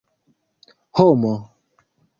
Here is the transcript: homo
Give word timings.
homo 0.95 1.33